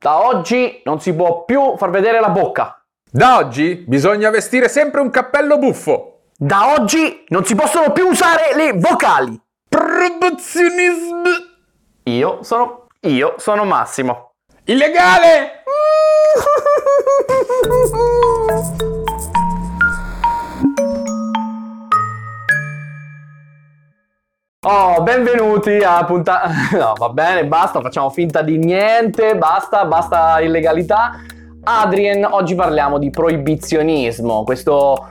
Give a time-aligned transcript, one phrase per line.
[0.00, 2.80] Da oggi non si può più far vedere la bocca.
[3.10, 6.20] Da oggi bisogna vestire sempre un cappello buffo.
[6.36, 9.36] Da oggi non si possono più usare le vocali.
[9.68, 11.22] Promozionismo
[12.04, 12.86] Io sono.
[13.00, 14.34] Io sono Massimo.
[14.66, 15.64] illegale!
[24.66, 26.50] Oh, benvenuti a puntata.
[26.76, 31.20] No, va bene, basta, facciamo finta di niente, basta, basta illegalità.
[31.62, 35.10] Adrien, oggi parliamo di proibizionismo, questo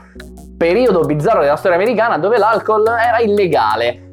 [0.58, 4.07] periodo bizzarro della storia americana dove l'alcol era illegale.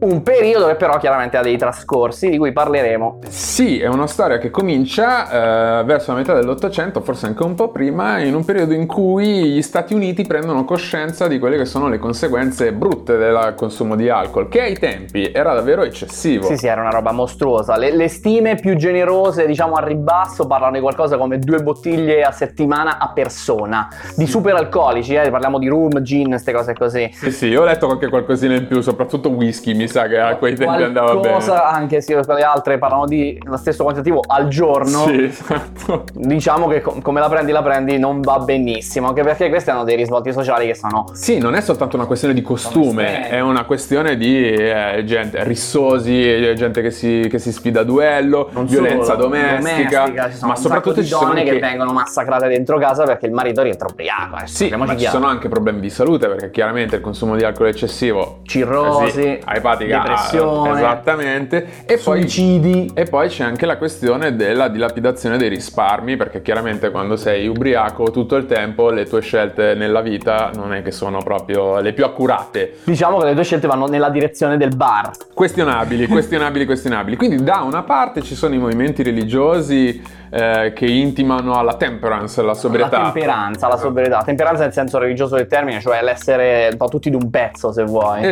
[0.00, 3.18] Un periodo che però chiaramente ha dei trascorsi di cui parleremo.
[3.26, 7.70] Sì, è una storia che comincia eh, verso la metà dell'Ottocento, forse anche un po'
[7.70, 11.88] prima, in un periodo in cui gli Stati Uniti prendono coscienza di quelle che sono
[11.88, 16.44] le conseguenze brutte del consumo di alcol, che ai tempi era davvero eccessivo.
[16.44, 17.76] Sì, sì, era una roba mostruosa.
[17.76, 22.30] Le, le stime più generose, diciamo a ribasso, parlano di qualcosa come due bottiglie a
[22.30, 23.88] settimana a persona.
[24.14, 27.10] Di super alcolici, eh, parliamo di rum, gin, queste cose così.
[27.12, 30.54] Sì, sì, ho letto qualche qualcosina in più, soprattutto whisky, mi sa che a quei
[30.54, 31.20] tempi andava bene.
[31.20, 35.06] Qualcosa, anche se le altre parlano di lo stesso quantitativo al giorno.
[35.06, 36.04] Sì, esatto.
[36.14, 39.84] Diciamo che com- come la prendi la prendi non va benissimo, anche perché questi hanno
[39.84, 43.64] dei risvolti sociali che sono Sì, non è soltanto una questione di costume, è una
[43.64, 49.12] questione di eh, gente rissosi, gente che si, che si sfida a duello, non violenza
[49.12, 51.60] solo, domestica, sono ma soprattutto ci sono donne che anche...
[51.60, 54.36] vengono massacrate dentro casa perché il marito rientra ubriaco.
[54.42, 55.16] eh, Sì, ma ci chiaro.
[55.18, 59.38] sono anche problemi di salute perché chiaramente il consumo di alcol eccessivo cirrosi, sì,
[59.84, 62.90] epatica, depressione, esattamente, e poi, suicidi.
[62.94, 68.10] e poi c'è anche la questione della dilapidazione dei risparmi perché chiaramente quando sei ubriaco
[68.10, 72.04] tutto il tempo le tue scelte nella vita non è che sono proprio le più
[72.04, 72.78] accurate.
[72.84, 75.10] Diciamo che le due scelte vanno nella direzione del bar.
[75.32, 77.16] Questionabili, questionabili, questionabili.
[77.16, 82.54] Quindi da una parte ci sono i movimenti religiosi eh, che intimano alla temperance, alla
[82.54, 82.98] sobrietà.
[82.98, 84.22] La temperanza, la sobrietà.
[84.22, 88.24] Temperanza nel senso religioso del termine, cioè l'essere un po' tutti d'un pezzo, se vuoi.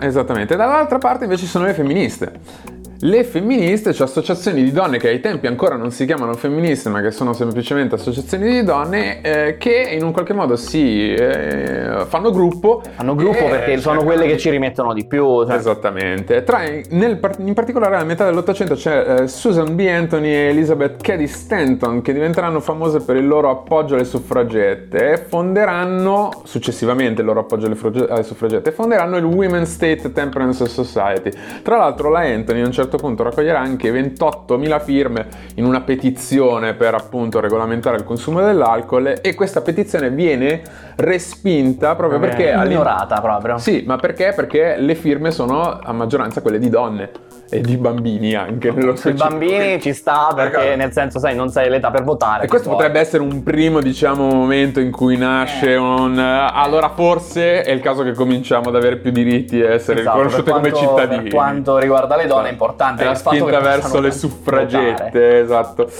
[0.00, 0.56] Esattamente.
[0.56, 2.80] Dall'altra parte invece ci sono le femministe.
[3.04, 7.00] Le femministe, cioè associazioni di donne che ai tempi ancora non si chiamano femministe, ma
[7.00, 12.30] che sono semplicemente associazioni di donne eh, che in un qualche modo si eh, fanno
[12.30, 12.80] gruppo.
[12.94, 15.44] Hanno gruppo e perché sono cercano quelle che di- ci rimettono di più.
[15.44, 16.44] cioè- Esattamente.
[16.44, 19.80] Tra, nel in particolare alla metà dell'Ottocento c'è eh, Susan B.
[19.80, 25.16] Anthony e Elizabeth Cady Stanton che diventeranno famose per il loro appoggio alle suffragette e
[25.16, 31.32] fonderanno successivamente il loro appoggio alle, alle suffragette fonderanno il Women's State Temperance Society.
[31.62, 35.26] Tra l'altro la Anthony a un certo punto raccoglierà anche 28.000 firme
[35.56, 40.62] in una petizione per appunto regolamentare il consumo dell'alcol e questa petizione viene
[40.96, 43.58] respinta proprio perché all'in- ignorata proprio.
[43.58, 44.32] sì, ma perché?
[44.34, 47.10] Perché le firme sono a maggioranza quelle di donne
[47.54, 50.76] e di bambini anche nello Sui bambini ci sta perché Ecco.
[50.76, 52.44] nel senso, sai, non sei l'età per votare.
[52.44, 52.76] E questo poi.
[52.78, 55.76] potrebbe essere un primo, diciamo, momento in cui nasce Eh.
[55.76, 56.18] un...
[56.18, 60.50] Allora forse è il caso che cominciamo ad avere più diritti e essere Esatto, riconosciute
[60.50, 61.22] per come quanto- cittadini.
[61.24, 64.10] Per quanto riguarda le donne è importante È fatto spinta verso le votare.
[64.12, 65.90] suffragette, esatto.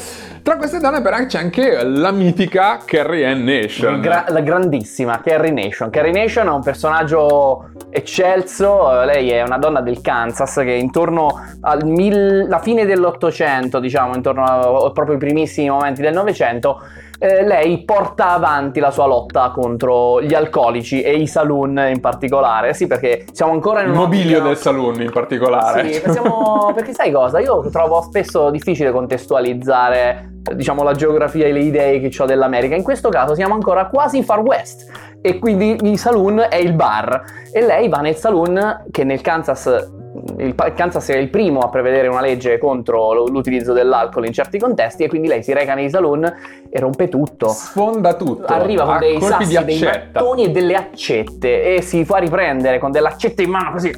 [0.43, 4.01] Tra queste donne però c'è anche la mitica Carrie Ann Nation.
[4.01, 5.89] Gra- la grandissima Carrie Nation.
[5.89, 11.41] Carrie Nation è un personaggio eccelso, eh, lei è una donna del Kansas che intorno
[11.61, 16.81] alla fine dell'Ottocento, diciamo, intorno a, proprio ai primissimi momenti del Novecento,
[17.23, 22.75] eh, lei porta avanti la sua lotta contro gli alcolici e i saloon in particolare.
[22.75, 25.93] Sì, perché siamo ancora in Il un mobilio del saloon in particolare.
[25.93, 27.39] Sì, pensiamo- perché sai cosa?
[27.39, 32.75] Io trovo spesso difficile contestualizzare, eh, diciamo, la geografia e le idee che ho dell'America.
[32.75, 34.91] In questo caso siamo ancora quasi in Far West
[35.21, 37.23] e quindi il saloon è il bar
[37.53, 39.93] e lei va nel saloon che nel Kansas
[40.39, 45.05] il Kansas è il primo a prevedere una legge contro l'utilizzo dell'alcol in certi contesti
[45.05, 46.25] e quindi lei si reca nei saloon
[46.71, 47.49] e rompe tutto.
[47.49, 48.53] Sfonda tutto.
[48.53, 52.91] Arriva con dei sassi, di dei mattoni e delle accette e si fa riprendere con
[52.91, 53.91] delle accette in mano così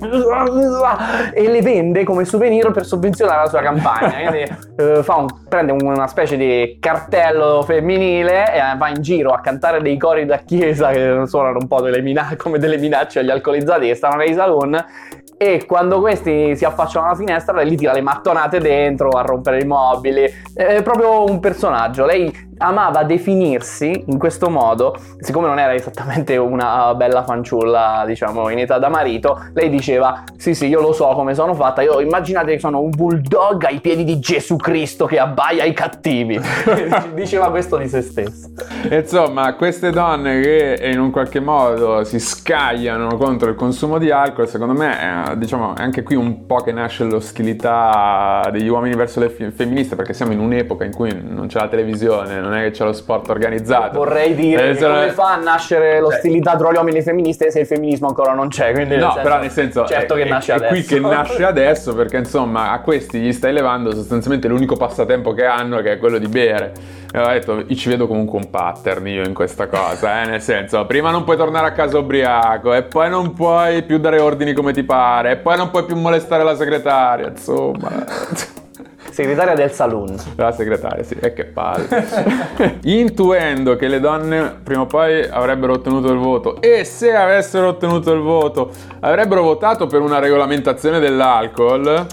[1.34, 4.14] e le vende come souvenir per sovvenzionare la sua campagna.
[4.30, 9.30] Quindi eh, fa un- prende una specie di cartello femminile e eh, va in giro
[9.30, 13.20] a cantare dei cori da chiesa che suonano un po' delle mina- come delle minacce
[13.20, 14.84] agli alcolizzati che stanno nei saloon
[15.36, 19.62] e quando questi si affacciano alla finestra lei gli tira le mattonate dentro a rompere
[19.62, 20.30] i mobili.
[20.52, 22.04] È proprio un personaggio.
[22.04, 28.58] Lei amava definirsi in questo modo, siccome non era esattamente una bella fanciulla, diciamo, in
[28.58, 32.52] età da marito, lei diceva, sì sì, io lo so come sono fatta, io immaginate
[32.52, 36.40] che sono un bulldog ai piedi di Gesù Cristo che abbaia ai cattivi.
[37.14, 38.50] diceva questo di se stesso.
[38.90, 44.48] Insomma, queste donne che in un qualche modo si scagliano contro il consumo di alcol,
[44.48, 49.20] secondo me, è, diciamo, è anche qui un po' che nasce l'ostilità degli uomini verso
[49.20, 52.70] le femministe, perché siamo in un'epoca in cui non c'è la televisione, non è che
[52.70, 53.98] c'è lo sport organizzato.
[53.98, 57.50] Vorrei dire eh, come fa a nascere l'ostilità cioè, tra gli uomini e le femministe
[57.50, 58.72] se il femminismo ancora non c'è.
[58.72, 59.84] no, senso, però nel senso...
[59.86, 60.72] Certo è, che nasce è, adesso.
[60.72, 65.32] È qui che nasce adesso perché insomma a questi gli stai levando sostanzialmente l'unico passatempo
[65.32, 66.72] che hanno che è quello di bere.
[67.12, 70.26] E ho detto, ci vedo comunque un pattern io in questa cosa, eh?
[70.26, 74.20] nel senso, prima non puoi tornare a casa ubriaco e poi non puoi più dare
[74.20, 78.62] ordini come ti pare e poi non puoi più molestare la segretaria, insomma...
[79.14, 80.16] Segretaria del saloon.
[80.34, 82.78] La segretaria, sì, e che palle.
[82.82, 88.12] Intuendo che le donne prima o poi avrebbero ottenuto il voto e se avessero ottenuto
[88.12, 92.04] il voto avrebbero votato per una regolamentazione dell'alcol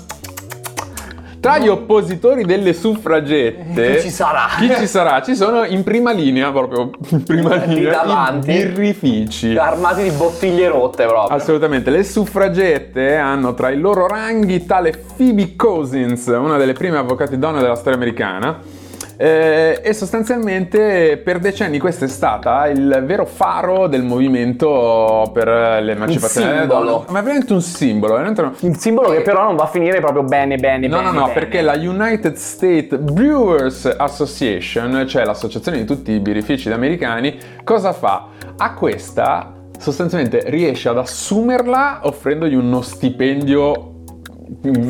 [1.41, 4.47] tra gli oppositori delle suffragette, chi ci sarà?
[4.59, 5.21] Chi ci sarà?
[5.23, 9.57] Ci sono in prima linea, proprio in prima linea, davanti, i birrifici.
[9.57, 11.35] Armati di bottiglie rotte proprio.
[11.35, 11.89] Assolutamente.
[11.89, 17.59] Le suffragette hanno tra i loro ranghi tale Phoebe Cousins, una delle prime avvocate donne
[17.59, 18.79] della storia americana
[19.21, 26.53] eh, e sostanzialmente per decenni questa è stata il vero faro del movimento per l'emancipazione
[26.53, 27.03] delle donne.
[27.09, 28.13] Ma è veramente un simbolo.
[28.13, 28.51] Veramente un...
[28.59, 31.11] Un simbolo che però non va a finire proprio bene, bene, no, bene.
[31.11, 36.71] No, no, no, perché la United States Brewers Association, cioè l'associazione di tutti i birrifici
[36.71, 38.27] americani, cosa fa?
[38.57, 43.89] A questa sostanzialmente riesce ad assumerla offrendogli uno stipendio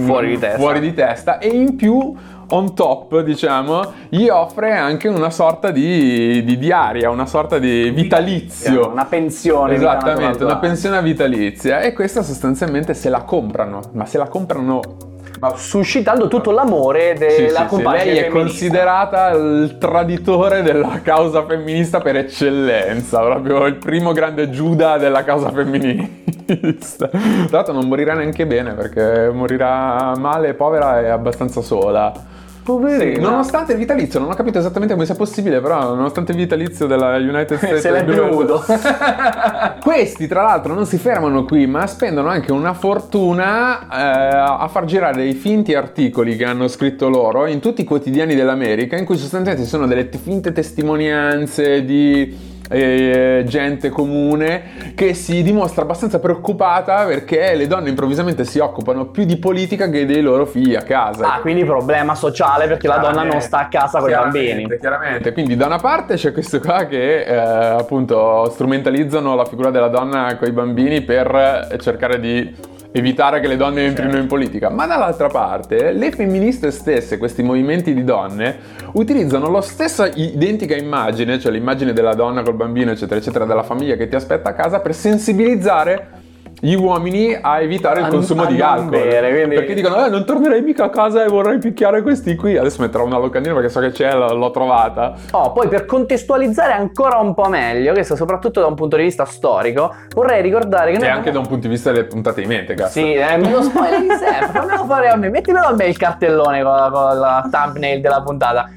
[0.06, 2.16] fuori di testa, fuori di testa e in più
[2.51, 8.89] on top, diciamo, gli offre anche una sorta di, di diaria, una sorta di vitalizio.
[8.89, 9.75] Una pensione.
[9.75, 11.81] Esattamente, una pensione vitalizia.
[11.81, 15.09] E questa sostanzialmente se la comprano, ma se la comprano
[15.39, 18.06] ma suscitando tutto l'amore della sì, sì, compagna sì.
[18.06, 25.00] Lei è considerata il traditore della causa femminista per eccellenza, proprio il primo grande Giuda
[25.00, 27.07] della causa femminista.
[27.07, 32.30] Tra l'altro non morirà neanche bene perché morirà male, povera e abbastanza sola.
[32.63, 33.16] Poverino.
[33.16, 36.86] Sì, nonostante il vitalizio, non ho capito esattamente come sia possibile, però nonostante il vitalizio
[36.86, 37.80] della United States...
[37.81, 38.63] Se l'è bevuto.
[39.81, 44.86] Questi, tra l'altro, non si fermano qui, ma spendono anche una fortuna eh, a far
[44.86, 49.18] girare dei finti articoli che hanno scritto loro in tutti i quotidiani dell'America, in cui
[49.18, 57.53] sostanzialmente sono delle finte testimonianze di eh, gente comune che si dimostra abbastanza preoccupata perché
[57.56, 61.33] le donne improvvisamente si occupano più di politica che dei loro figli a casa.
[61.33, 64.68] Ah, quindi problema sociale perché la donna non sta a casa con i bambini.
[64.79, 69.89] Chiaramente, quindi da una parte c'è questo qua che eh, appunto strumentalizzano la figura della
[69.89, 74.86] donna con i bambini per cercare di evitare che le donne entrino in politica, ma
[74.86, 78.58] dall'altra parte le femministe stesse, questi movimenti di donne,
[78.94, 83.96] utilizzano la stessa identica immagine, cioè l'immagine della donna col bambino, eccetera, eccetera, della famiglia
[83.96, 86.20] che ti aspetta a casa per sensibilizzare
[86.63, 88.90] gli uomini a evitare il consumo di alcol.
[88.90, 89.56] Bere, quindi...
[89.56, 92.56] Perché dicono, eh, non tornerei mica a casa e vorrei picchiare questi qui.
[92.56, 95.16] Adesso metterò una locandina perché so che c'è, l'ho trovata.
[95.31, 99.25] Oh, poi per contestualizzare ancora un po' meglio, questo soprattutto da un punto di vista
[99.25, 101.04] storico, vorrei ricordare che...
[101.04, 102.92] E anche da un punto di vista delle puntate di mente, cazzo.
[102.92, 105.98] Sì, eh, me lo spoiler di sempre, fammelo fare a me, mettimelo a me il
[105.98, 108.69] cartellone con la, con la thumbnail della puntata.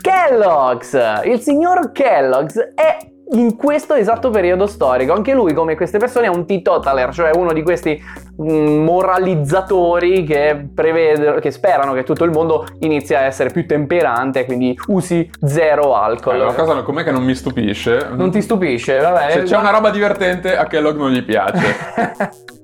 [0.00, 2.96] Kellogg's, il signor Kellogg's è
[3.32, 5.12] in questo esatto periodo storico.
[5.12, 8.00] Anche lui, come queste persone, è un teetotaler, cioè uno di questi
[8.40, 14.44] mm, moralizzatori che, prevede, che sperano che tutto il mondo inizi a essere più temperante,
[14.44, 16.34] quindi usi zero alcol.
[16.34, 18.08] Allora, cosa com'è che non mi stupisce?
[18.12, 18.98] Non ti stupisce?
[18.98, 19.30] Vabbè.
[19.30, 22.62] Se c'è una roba divertente, a Kellogg non gli piace.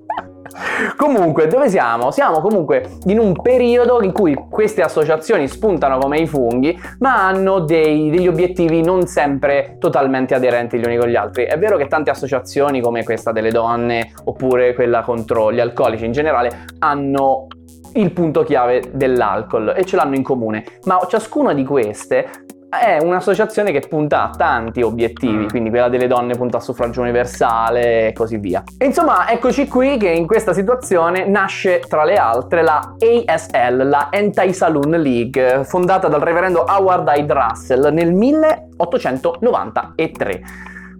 [0.96, 2.10] Comunque, dove siamo?
[2.10, 7.60] Siamo comunque in un periodo in cui queste associazioni spuntano come i funghi, ma hanno
[7.60, 11.44] dei, degli obiettivi non sempre totalmente aderenti gli uni con gli altri.
[11.44, 16.12] È vero che tante associazioni come questa delle donne oppure quella contro gli alcolici in
[16.12, 17.46] generale hanno
[17.94, 22.28] il punto chiave dell'alcol e ce l'hanno in comune, ma ciascuna di queste
[22.70, 25.48] è un'associazione che punta a tanti obiettivi, mm.
[25.48, 28.62] quindi quella delle donne punta al suffragio universale e così via.
[28.78, 34.08] E insomma, eccoci qui che in questa situazione nasce tra le altre la ASL, la
[34.12, 40.42] Anti-Saloon League, fondata dal reverendo Howard Hyde Russell nel 1893.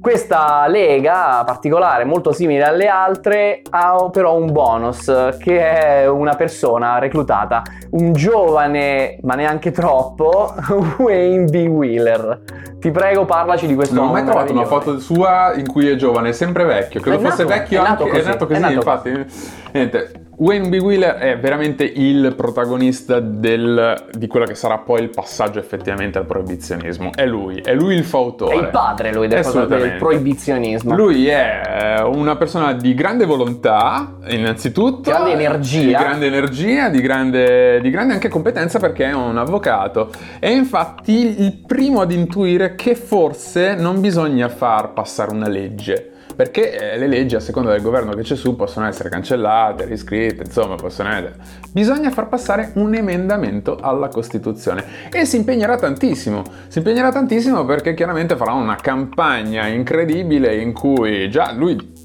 [0.01, 5.05] Questa lega particolare, molto simile alle altre, ha però un bonus,
[5.39, 5.59] che
[6.03, 10.55] è una persona reclutata, un giovane, ma neanche troppo,
[10.97, 11.67] Wayne B.
[11.69, 12.41] Wheeler.
[12.81, 15.97] Ti prego, parlaci di questo Non ho mai trovato una foto sua in cui è
[15.97, 17.01] giovane, è sempre vecchio.
[17.01, 18.17] Credo È fosse nato- vecchio è nato anche.
[18.17, 19.27] così, è nato così, è nato infatti.
[19.73, 20.20] Niente.
[20.41, 20.81] Wayne B.
[20.81, 26.25] Wheeler è veramente il protagonista del- di quello che sarà poi il passaggio effettivamente al
[26.25, 27.11] proibizionismo.
[27.15, 28.55] È lui, è lui il fautore.
[28.55, 30.97] È il padre lui del, del proibizionismo.
[30.97, 35.11] Lui è eh, una persona di grande volontà, innanzitutto.
[35.11, 35.79] Grande energia.
[35.85, 40.11] Di grande energia, di grande, di grande anche competenza perché è un avvocato.
[40.39, 46.13] È infatti il primo ad intuire che forse non bisogna far passare una legge.
[46.41, 50.45] Perché eh, le leggi, a seconda del governo che c'è su, possono essere cancellate, riscritte,
[50.45, 51.35] insomma, possono essere.
[51.71, 54.83] Bisogna far passare un emendamento alla Costituzione.
[55.13, 56.43] E si impegnerà tantissimo.
[56.69, 62.00] Si impegnerà tantissimo perché chiaramente farà una campagna incredibile in cui già lui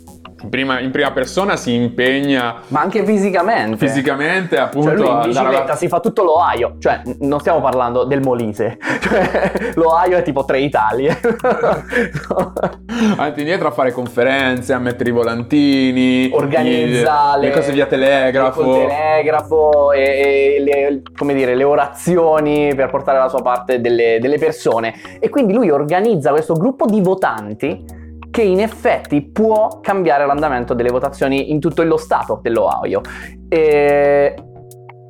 [0.50, 3.78] prima, in prima persona si impegna Ma anche fisicamente.
[3.88, 8.04] fisicamente, appunto, Cioè lui in bicicletta la- si fa tutto l'Ohio, cioè non stiamo parlando
[8.04, 11.18] del Molise, cioè l'Ohio è tipo tre Italie.
[12.36, 12.54] No.
[13.14, 18.62] avanti indietro a fare conferenze, a mettere i volantini, Organizza i- le, cose via telegrafo.
[18.62, 24.20] col telegrafo e, e le, come dire, le orazioni per portare la sua parte delle,
[24.22, 24.94] delle persone.
[25.20, 27.84] E quindi lui organizza questo gruppo di votanti
[28.36, 33.00] che in effetti può cambiare l'andamento delle votazioni in tutto lo stato dell'Ohio.
[33.48, 34.36] E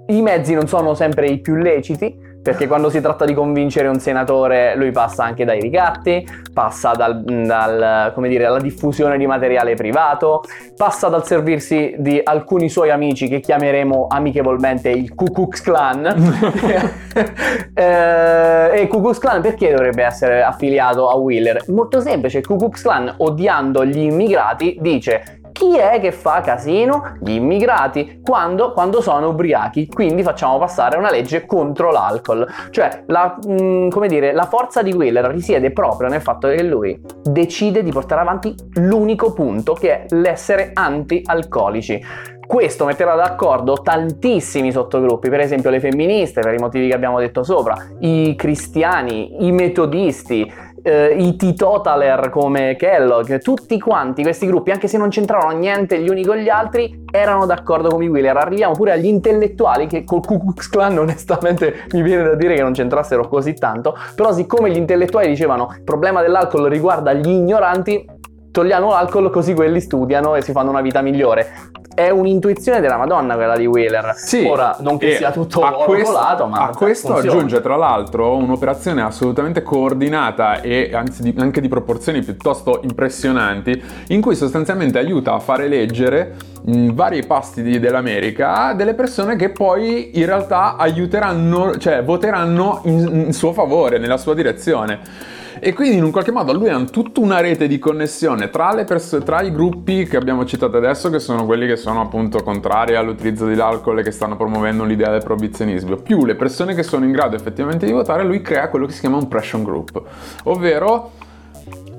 [0.05, 2.15] I mezzi non sono sempre i più leciti,
[2.46, 6.24] perché quando si tratta di convincere un senatore lui passa anche dai ricatti,
[6.54, 10.44] passa dal, dal, come dire, alla diffusione di materiale privato,
[10.78, 16.04] passa dal servirsi di alcuni suoi amici che chiameremo amichevolmente il Ku Klux Klan.
[17.78, 21.64] Eh, e Ku Klux Klan perché dovrebbe essere affiliato a Wheeler?
[21.68, 27.15] Molto semplice, il Ku Klux Klan odiando gli immigrati dice chi è che fa casino?
[27.21, 29.88] Gli immigrati quando, quando sono ubriachi.
[29.88, 32.45] Quindi facciamo passare una legge contro l'alcol.
[32.71, 37.01] Cioè, la, mh, come dire, la forza di Wheeler risiede proprio nel fatto che lui
[37.24, 42.03] decide di portare avanti l'unico punto che è l'essere anti-alcolici.
[42.45, 47.43] Questo metterà d'accordo tantissimi sottogruppi, per esempio le femministe, per i motivi che abbiamo detto
[47.43, 50.51] sopra, i cristiani, i metodisti,
[50.86, 56.10] eh, i teetotaler come Kellogg, tutti quanti questi gruppi, anche se non c'entravano niente gli
[56.10, 58.38] uni con gli altri, erano d'accordo con i Wheeler.
[58.38, 62.62] Arriviamo pure agli intellettuali che col Ku Klux Klan onestamente mi viene da dire che
[62.62, 68.06] non c'entrassero così tanto, però siccome gli intellettuali dicevano il problema dell'alcol riguarda gli ignoranti,
[68.55, 71.45] togliamo l'alcol così quelli studiano e si fanno una vita migliore.
[71.93, 74.13] È un'intuizione della Madonna quella di Wheeler.
[74.15, 77.35] Sì, Ora, non che sia tutto a oro questo, colato, ma a questo funziona.
[77.35, 84.21] aggiunge tra l'altro un'operazione assolutamente coordinata e anzi di- anche di proporzioni piuttosto impressionanti, in
[84.21, 86.35] cui sostanzialmente aiuta a fare leggere
[86.67, 93.24] in vari pasti di- dell'America delle persone che poi in realtà aiuteranno, cioè voteranno in,
[93.27, 95.33] in suo favore, nella sua direzione.
[95.67, 98.84] E quindi in un qualche modo lui ha tutta una rete di connessione tra, le
[98.84, 102.93] pers- tra i gruppi che abbiamo citato adesso, che sono quelli che sono appunto contrari
[102.95, 107.12] all'utilizzo dell'alcol e che stanno promuovendo l'idea del proibizionismo, più le persone che sono in
[107.12, 110.00] grado effettivamente di votare, lui crea quello che si chiama un pressure group,
[110.43, 111.10] ovvero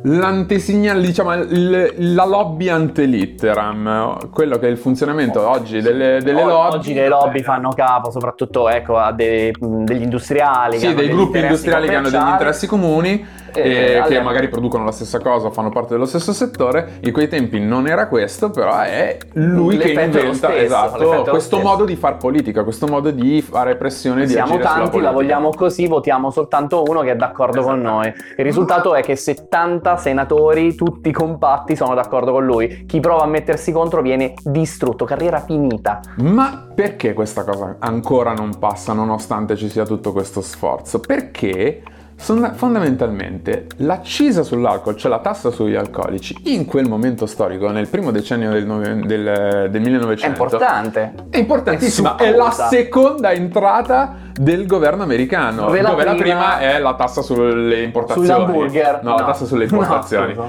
[0.02, 6.46] l'antesignale, diciamo, il- la lobby antelitteram, quello che è il funzionamento oggi delle, delle O-
[6.46, 6.76] lobby.
[6.76, 10.78] Oggi le lobby fanno capo soprattutto ecco, a dei- degli industriali.
[10.78, 15.20] Sì, dei gruppi industriali che hanno degli interessi comuni Eh, che magari producono la stessa
[15.20, 16.98] cosa, fanno parte dello stesso settore.
[17.00, 21.84] In quei tempi non era questo, però è lui che inventa stesso, esatto, questo modo
[21.84, 25.50] di far politica, questo modo di fare pressione di Siamo agire sulla tanti, la vogliamo
[25.50, 28.06] così, votiamo soltanto uno che è d'accordo con noi.
[28.36, 32.84] Il risultato è che 70 senatori, tutti compatti, sono d'accordo con lui.
[32.86, 36.00] Chi prova a mettersi contro viene distrutto, carriera finita.
[36.16, 41.00] Ma perché questa cosa ancora non passa nonostante ci sia tutto questo sforzo?
[41.00, 41.82] Perché
[42.16, 48.10] son- fondamentalmente l'accisa sull'alcol, cioè la tassa sugli alcolici, in quel momento storico, nel primo
[48.10, 51.12] decennio del, nove- del- del 1900, È importante.
[51.30, 56.56] È importantissima, È è, la seconda entrata del governo americano, Dove dove, la la, prima-
[56.56, 56.58] prima...
[56.58, 58.26] è la tassa sulle importazioni.
[58.28, 59.00] Sull'hamburger.
[59.02, 60.34] No, la tassa sulle importazioni.
[60.34, 60.48] No,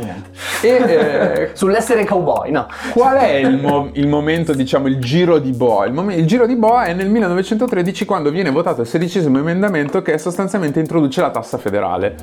[0.61, 2.67] e eh, Sull'essere cowboy, no.
[2.91, 5.85] Qual è il, mo- il momento, diciamo, il giro di boa?
[5.85, 10.01] Il, mom- il giro di boa è nel 1913 quando viene votato il sedicesimo emendamento
[10.01, 12.15] che sostanzialmente introduce la tassa federale,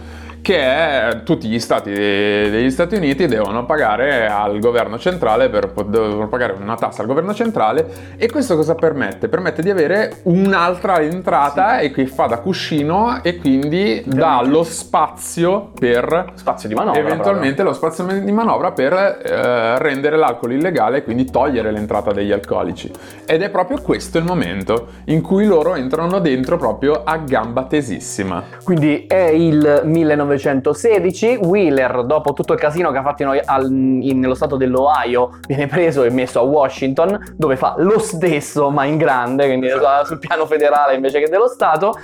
[0.44, 6.54] che tutti gli stati degli Stati Uniti devono pagare al governo centrale per devono pagare
[6.60, 9.28] una tassa al governo centrale e questo cosa permette?
[9.28, 11.86] Permette di avere un'altra entrata sì.
[11.86, 17.62] e che fa da cuscino e quindi dà lo spazio per spazio di manovra eventualmente
[17.62, 17.64] proprio.
[17.64, 22.92] lo spazio di manovra per eh, rendere l'alcol illegale e quindi togliere l'entrata degli alcolici
[23.24, 28.42] ed è proprio questo il momento in cui loro entrano dentro proprio a gamba tesissima
[28.62, 29.80] quindi è il
[30.36, 35.38] 1916 Wheeler dopo tutto il casino che ha fatto in, al, in, nello stato dell'Ohio
[35.46, 39.68] viene preso e messo a Washington dove fa lo stesso ma in grande quindi
[40.04, 41.94] sul piano federale invece che dello Stato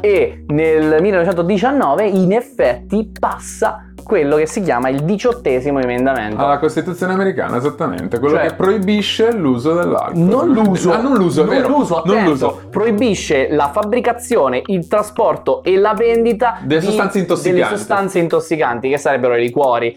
[0.00, 6.42] e nel 1919 in effetti passa quello che si chiama il diciottesimo emendamento.
[6.42, 10.18] Alla Costituzione americana, esattamente, quello cioè, che proibisce l'uso dell'alcol.
[10.18, 11.68] Non l'uso, ah, non l'uso, non vero?
[11.68, 12.60] L'uso, non l'uso.
[12.70, 17.62] Proibisce la fabbricazione, il trasporto e la vendita delle sostanze intossicanti.
[17.62, 19.94] Delle sostanze intossicanti, che sarebbero i liquori,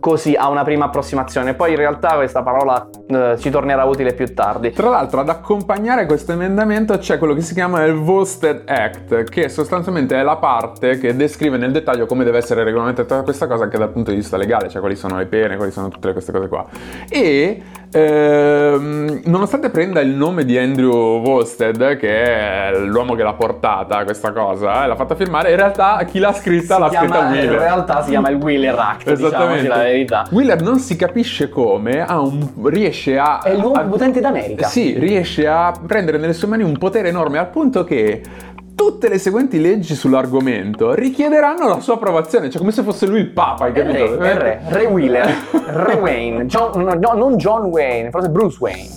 [0.00, 1.54] così a una prima approssimazione.
[1.54, 4.72] Poi in realtà questa parola eh, ci tornerà utile più tardi.
[4.72, 9.48] Tra l'altro, ad accompagnare questo emendamento c'è quello che si chiama il Volstead Act, che
[9.48, 13.78] sostanzialmente è la parte che descrive nel dettaglio come deve essere regolamentata questa cosa anche
[13.78, 16.48] dal punto di vista legale, cioè quali sono le pene, quali sono tutte queste cose
[16.48, 16.64] qua.
[17.08, 24.04] E ehm, nonostante prenda il nome di Andrew Volstead, che è l'uomo che l'ha portata
[24.04, 27.28] questa cosa, e l'ha fatta firmare, in realtà chi l'ha scritta si l'ha chiama, scritta
[27.28, 27.52] Wheeler.
[27.52, 29.68] In realtà si chiama il Wheeler Act, Esattamente.
[29.68, 30.26] la verità.
[30.30, 33.42] Wheeler non si capisce come ha un, riesce a...
[33.42, 34.66] È l'uomo più potente d'America.
[34.66, 38.22] Sì, riesce a prendere nelle sue mani un potere enorme al punto che
[38.76, 43.30] tutte le seguenti leggi sull'argomento richiederanno la sua approvazione, cioè come se fosse lui il
[43.30, 44.18] papa, hai capito?
[44.18, 45.34] Re, re, re Wheeler,
[45.66, 48.88] Re Wayne, John, no, non John Wayne, forse Bruce Wayne.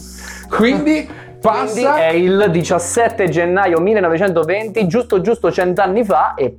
[0.50, 1.08] Quindi
[1.40, 1.94] passa...
[1.94, 6.56] Quindi è il 17 gennaio 1920, giusto giusto cent'anni fa e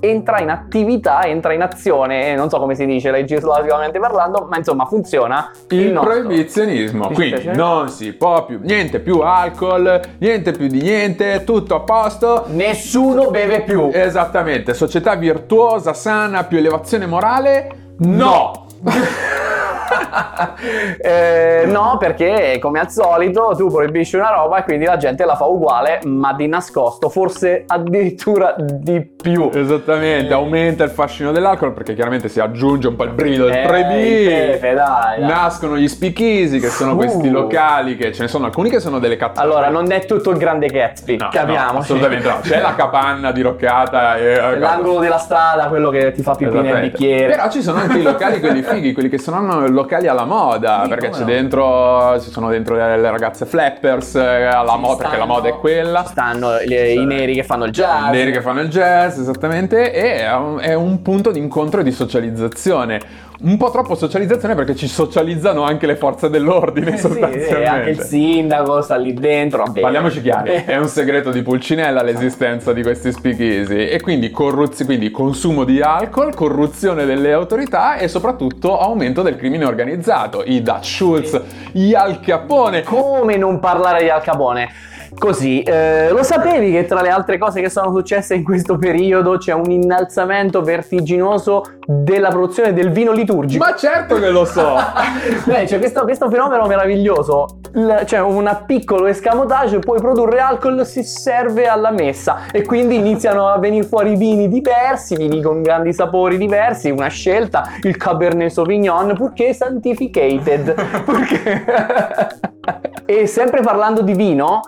[0.00, 4.84] entra in attività, entra in azione, non so come si dice legislativamente parlando, ma insomma
[4.86, 7.08] funziona il, il proibizionismo.
[7.08, 12.44] Quindi non si può più, niente più alcol, niente più di niente, tutto a posto.
[12.48, 13.90] Nessuno beve più.
[13.92, 17.94] Esattamente, società virtuosa, sana, più elevazione morale?
[17.98, 18.66] No!
[21.00, 25.36] eh, no, perché come al solito tu proibisci una roba e quindi la gente la
[25.36, 29.50] fa uguale, ma di nascosto, forse addirittura di più.
[29.52, 33.66] Esattamente, aumenta il fascino dell'alcol perché chiaramente si aggiunge un po' il brivido del eh,
[33.66, 34.58] proibire.
[34.60, 35.20] Dai, dai.
[35.20, 36.96] Nascono gli speakeasy che sono uh.
[36.96, 39.40] questi locali che ce ne sono alcuni che sono delle cazzate.
[39.40, 41.72] Allora, non è tutto il grande Gatsby, no, capiamo.
[41.72, 42.38] No, assolutamente no.
[42.42, 46.80] C'è la capanna diroccata e eh, l'angolo della strada, quello che ti fa pipì nel
[46.80, 47.34] bicchiere.
[47.34, 49.36] Però ci sono anche i locali quelli fighi, quelli che sono
[49.74, 51.24] locali alla moda, sì, perché c'è no?
[51.26, 56.02] dentro, ci sono dentro le ragazze flappers eh, alla moda, perché la moda è quella.
[56.02, 58.08] Ci stanno le, i neri che fanno il jazz.
[58.08, 61.80] I neri che fanno il jazz, esattamente, e è un, è un punto di incontro
[61.80, 66.96] e di socializzazione un po' troppo socializzazione perché ci socializzano anche le forze dell'ordine eh
[66.96, 67.54] sostanzialmente.
[67.54, 69.64] Sì, anche il sindaco sta lì dentro.
[69.64, 69.80] Vabbè.
[69.80, 75.10] Parliamoci chiari, è un segreto di Pulcinella l'esistenza di questi speakeasy e quindi, corruz- quindi
[75.10, 80.42] consumo di alcol, corruzione delle autorità e soprattutto aumento del crimine organizzato.
[80.44, 81.40] I Dutch Schultz,
[81.72, 82.82] gli Al Capone.
[82.82, 84.70] Come non parlare di Al Capone?
[85.18, 89.36] Così, eh, lo sapevi che tra le altre cose che sono successe in questo periodo
[89.38, 93.33] c'è un innalzamento vertiginoso della produzione del vino liturgico?
[93.58, 94.76] Ma certo che lo so!
[95.44, 101.02] Beh, c'è questo, questo, fenomeno meraviglioso, L- c'è un piccolo escamotage, puoi produrre alcol, si
[101.02, 106.38] serve alla messa e quindi iniziano a venire fuori vini diversi, vini con grandi sapori
[106.38, 110.74] diversi, una scelta, il Cabernet Sauvignon, purché santificated.
[111.04, 111.64] Purché...
[113.06, 114.60] e sempre parlando di vino,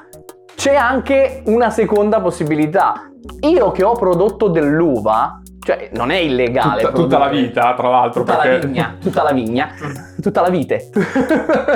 [0.54, 3.10] c'è anche una seconda possibilità.
[3.40, 6.82] Io che ho prodotto dell'uva, cioè non è illegale.
[6.82, 8.22] Tutta, tutta la vita, tra l'altro.
[8.22, 8.58] Tutta perché...
[8.58, 9.68] la vigna, tutta la vigna,
[10.26, 10.90] tutta la vite.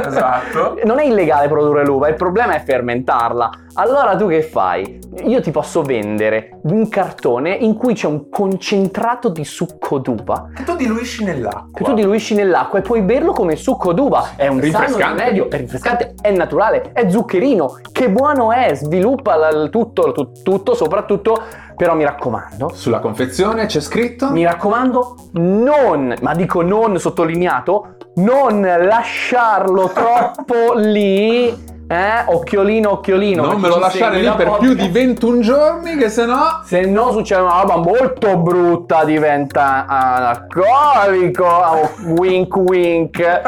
[0.06, 0.78] esatto.
[0.90, 3.50] Non è illegale produrre l'uva, il problema è fermentarla.
[3.74, 4.98] Allora tu che fai?
[5.24, 10.48] Io ti posso vendere un cartone in cui c'è un concentrato di succo d'uva.
[10.54, 11.68] Che tu diluisci nell'acqua.
[11.72, 14.30] Che tu diluisci nell'acqua e puoi berlo come succo d'uva.
[14.36, 17.80] È un sano rimedio, è rinfrescante, è naturale, è zuccherino.
[17.92, 21.42] Che buono è, sviluppa il tutto, tutto, soprattutto
[21.80, 22.72] però mi raccomando.
[22.74, 24.30] Sulla confezione c'è scritto?
[24.32, 33.44] Mi raccomando, non, ma dico non sottolineato, non lasciarlo troppo lì Eh, occhiolino, occhiolino.
[33.44, 36.60] Non me lo ci lasciare lì per più di 21 giorni, che sennò.
[36.62, 43.18] Se no succede una roba molto brutta, diventa anacolico, wink wink,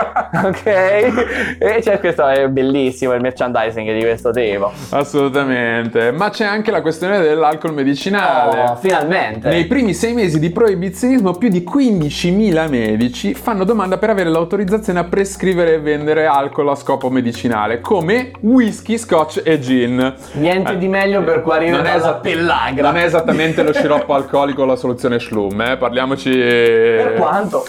[0.45, 0.67] ok?
[0.67, 4.73] E c'è questo, è bellissimo il merchandising di questo tipo.
[4.91, 6.11] Assolutamente.
[6.11, 8.71] Ma c'è anche la questione dell'alcol medicinale.
[8.71, 9.51] Oh, finalmente.
[9.51, 14.99] Nei primi sei mesi di proibizionismo più di 15.000 medici fanno domanda per avere l'autorizzazione
[14.99, 20.15] a prescrivere e vendere alcol a scopo medicinale, come whisky, scotch e gin.
[20.33, 22.89] Niente di meglio per guarire Non è, dalla pellagra.
[22.91, 25.77] non è esattamente lo sciroppo alcolico la soluzione Schlum, eh?
[25.77, 26.31] parliamoci...
[26.31, 27.65] Per quanto?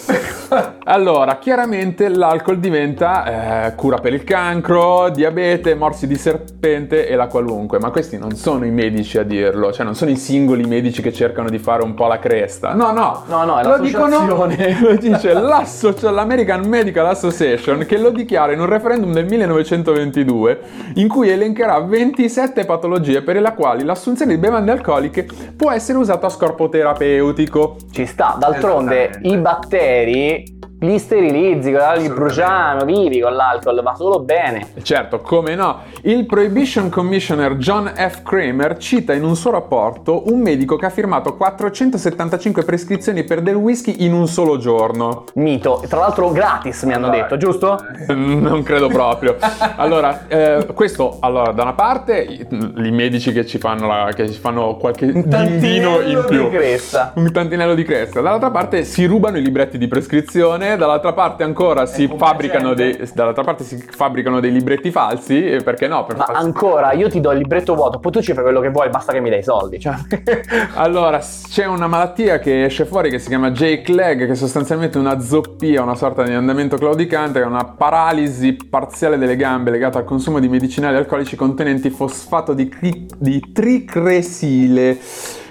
[0.86, 7.26] Allora, chiaramente l'alcol diventa eh, cura per il cancro, diabete, morsi di serpente e la
[7.26, 11.02] qualunque, ma questi non sono i medici a dirlo, cioè non sono i singoli medici
[11.02, 12.74] che cercano di fare un po' la cresta.
[12.74, 18.52] No, no, No, no, è lo dicono, lo dice l'American Medical Association che lo dichiara
[18.52, 20.53] in un referendum del 1922
[20.96, 26.26] in cui elencherà 27 patologie per le quali l'assunzione di bevande alcoliche può essere usato
[26.26, 27.78] a scopo terapeutico.
[27.92, 30.53] Ci sta, d'altronde i batteri
[30.84, 34.68] li sterilizzi, li bruciamo, vivi con l'alcol, va solo bene.
[34.82, 35.80] Certo, come no?
[36.02, 38.22] Il Prohibition Commissioner John F.
[38.22, 43.56] Kramer cita in un suo rapporto un medico che ha firmato 475 prescrizioni per del
[43.56, 45.24] whisky in un solo giorno.
[45.36, 47.80] Mito, tra l'altro gratis mi hanno Allora, detto, giusto?
[48.14, 49.38] Non credo proprio.
[49.78, 54.40] Allora, eh, questo, allora, da una parte, i, medici che ci fanno, la- che ci
[54.40, 56.50] fanno qualche dindino in più.
[56.50, 57.14] di cresta.
[57.16, 58.22] Un tantinello di cresta.
[58.22, 63.44] Dall'altra parte si rubano i libretti di prescrizione, dall'altra parte ancora si fabbricano dei, dall'altra
[63.44, 66.06] parte si fabbricano dei libretti falsi, e perché no?
[66.06, 68.60] Per Ma far- ancora, io ti do il libretto vuoto, poi tu ci fai quello
[68.60, 69.80] che vuoi, basta che mi dai i soldi.
[69.80, 69.96] Cioè.
[70.76, 74.98] Allora, c'è una malattia che esce fuori che si chiama Jake Leg, che è sostanzialmente
[74.98, 80.00] una zoppia, una sorta di andamento claudicante, che è una paralisi parziale delle gambe legata
[80.00, 84.98] al consumo di medicinali alcolici contenenti fosfato di, cri- di tricresile.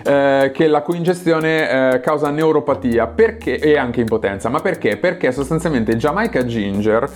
[0.02, 4.48] Eh, che la cui ingestione eh, causa neuropatia perché, e anche impotenza.
[4.48, 4.96] Ma perché?
[4.96, 7.10] Perché sostanzialmente Jamaica Ginger,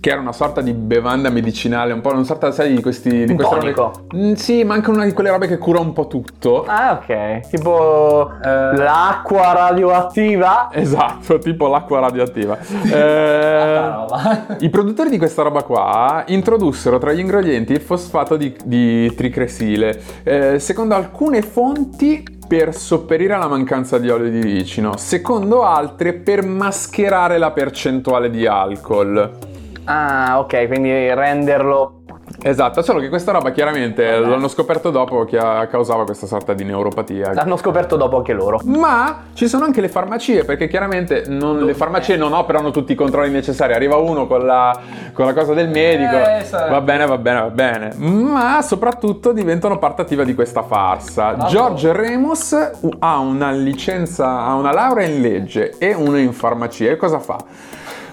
[0.00, 3.24] che era una sorta di bevanda medicinale, un po' una sorta, sai, di questi...
[3.24, 4.06] Di Un tonico.
[4.14, 6.64] Mm, sì, ma anche una di quelle robe che cura un po' tutto.
[6.66, 7.48] Ah, ok.
[7.48, 8.76] Tipo Eh.
[8.76, 10.68] l'acqua radioattiva.
[10.72, 12.56] Esatto, tipo l'acqua radioattiva.
[12.98, 14.46] Eh, roba.
[14.60, 20.00] I produttori di questa roba qua introdussero tra gli ingredienti il fosfato di, di tricresile.
[20.22, 26.42] Eh, secondo alcune fonti per sopperire alla mancanza di olio di ricino, secondo altre per
[26.44, 29.56] mascherare la percentuale di alcol.
[29.90, 31.94] Ah, ok, quindi renderlo
[32.42, 34.28] Esatto, solo che questa roba chiaramente Vabbè.
[34.28, 35.38] l'hanno scoperto dopo che
[35.70, 37.32] causava questa sorta di neuropatia.
[37.32, 38.60] l'hanno scoperto dopo anche loro.
[38.64, 42.94] Ma ci sono anche le farmacie, perché chiaramente non- le farmacie non operano tutti i
[42.94, 43.72] controlli necessari.
[43.72, 44.78] Arriva uno con la,
[45.14, 47.94] con la cosa del medico, Eh, va bene, va bene, va bene.
[47.96, 51.32] Ma soprattutto diventano parte attiva di questa farsa.
[51.32, 51.48] Bravo.
[51.50, 56.90] George Remus ha una licenza, ha una laurea in legge e una in farmacia.
[56.90, 57.36] E cosa fa?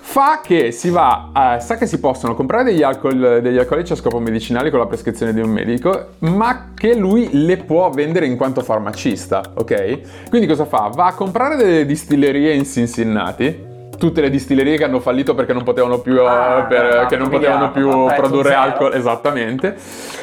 [0.08, 3.96] Fa che si va, a- sa che si possono comprare degli, alcol, degli alcolici a
[3.96, 8.38] scopo medicinale con la prescrizione di un medico, ma che lui le può vendere in
[8.38, 10.30] quanto farmacista, ok?
[10.30, 10.90] Quindi cosa fa?
[10.94, 15.64] Va a comprare delle distillerie in Cincinnati, tutte le distillerie che hanno fallito perché non
[15.64, 19.76] potevano più, eh, Ah, per- che non potevano più prezzo produrre alcol, esattamente.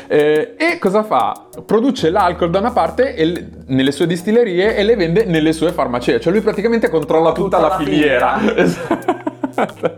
[0.07, 1.49] Eh, e cosa fa?
[1.67, 5.73] Produce l'alcol da una parte e le- nelle sue distillerie e le vende nelle sue
[5.73, 8.39] farmacie, cioè lui praticamente controlla tutta, Tutta la, la filiera.
[8.57, 9.32] Esatto.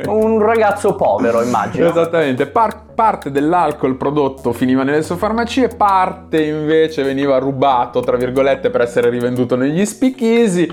[0.07, 1.89] Un ragazzo povero, immagino.
[1.89, 8.71] Esattamente, Par- parte dell'alcol prodotto finiva nelle sue farmacie, parte invece veniva rubato, tra virgolette,
[8.71, 10.73] per essere rivenduto negli speakeasy.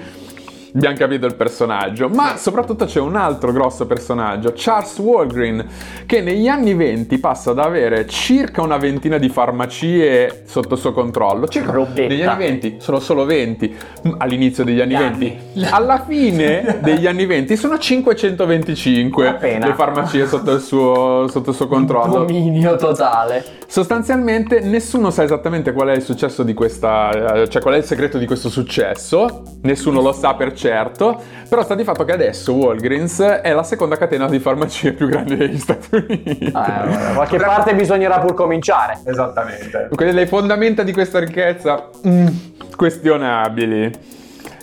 [0.74, 5.66] Abbiamo capito il personaggio, ma soprattutto c'è un altro grosso personaggio, Charles Walgreen,
[6.06, 11.48] che negli anni 20 passa ad avere circa una ventina di farmacie sotto suo controllo.
[11.48, 12.08] Circa Robetta.
[12.08, 13.76] negli anni 20 sono solo 20
[14.08, 15.40] mm, all'inizio degli anni Gli 20.
[15.56, 15.66] anni.
[15.70, 19.68] Alla fine degli anni 20 sono 525 Appena.
[19.68, 22.20] le farmacie sotto il suo, sotto il suo controllo.
[22.26, 23.60] Dominio totale.
[23.68, 27.86] Sostanzialmente nessuno sa esattamente qual è il successo di questa, eh, cioè qual è il
[27.86, 31.20] segreto di questo successo, nessuno lo sa per certo,
[31.50, 35.36] però sta di fatto che adesso Walgreens è la seconda catena di farmacie più grande
[35.36, 36.52] degli Stati Uniti.
[36.54, 39.00] Ah, da qualche parte bisognerà pur cominciare.
[39.04, 39.90] Esattamente.
[39.94, 42.28] Quelle le fondamenta di questa ricchezza mm,
[42.76, 43.92] questionabili.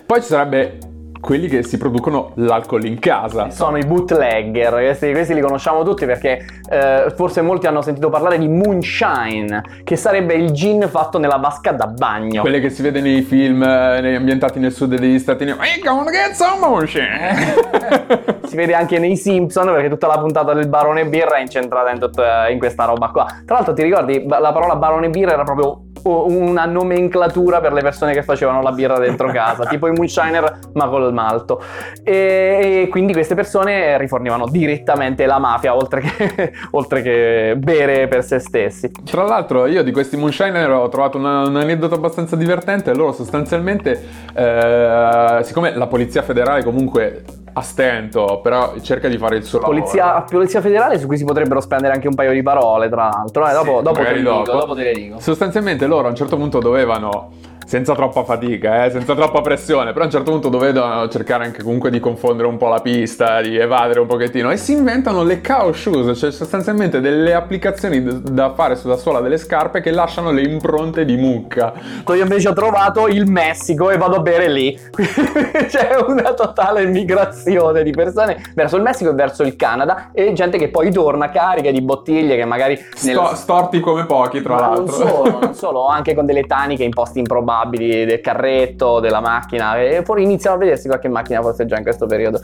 [0.07, 0.79] Poi ci sarebbe
[1.21, 3.51] quelli che si producono l'alcol in casa.
[3.51, 8.39] Sono i bootlegger, questi, questi li conosciamo tutti perché eh, forse molti hanno sentito parlare
[8.39, 12.43] di moonshine, che sarebbe il gin fatto nella vasca da bagno.
[12.43, 15.59] Quelle che si vede nei film eh, ambientati nel sud degli Stati Uniti.
[18.45, 21.99] Si vede anche nei Simpson perché tutta la puntata del barone birra è incentrata in,
[21.99, 23.27] tutta, in questa roba qua.
[23.45, 28.13] Tra l'altro ti ricordi, la parola barone birra era proprio una nomenclatura per le persone
[28.13, 31.63] che facevano la birra dentro casa, tipo i moonshiner ma col malto.
[32.03, 38.25] E, e, quindi queste persone rifornivano direttamente la mafia oltre che, oltre che bere per
[38.25, 38.91] se stessi.
[39.05, 44.03] Tra l'altro io di questi moonshiner ho trovato una, un aneddoto abbastanza divertente, loro sostanzialmente,
[44.35, 47.23] eh, siccome la polizia federale comunque
[47.59, 50.25] a stento, però cerca di fare il suo polizia, lavoro.
[50.31, 53.49] Polizia federale su cui si potrebbero spendere anche un paio di parole, tra l'altro.
[53.49, 54.43] Eh, dopo, sì, dopo, te dopo.
[54.43, 55.21] dico, dopo te le dico.
[55.21, 57.31] Sostanzialmente loro a un certo punto dovevano
[57.69, 61.63] senza troppa fatica, eh, senza troppa pressione, però a un certo punto dovevano cercare anche
[61.63, 65.43] comunque di confondere un po' la pista, di evadere un pochettino e si inventano le
[65.43, 70.41] cow shoes, cioè sostanzialmente delle applicazioni da fare sulla suola delle scarpe che lasciano le
[70.41, 71.75] impronte di mucca.
[72.07, 74.75] Io invece ho trovato il Messico e vado a bere lì.
[75.69, 80.57] C'è una totale migrazione di persone verso il Messico e verso il Canada e gente
[80.57, 82.83] che poi torna carica di bottiglie che magari...
[83.03, 83.31] Nel...
[83.35, 84.99] storti come pochi tra Ma l'altro.
[84.99, 89.21] Non solo, non solo, anche con delle taniche in posti improbabili probabili del carretto, della
[89.21, 92.41] macchina e poi iniziano a vedersi qualche macchina forse già in questo periodo.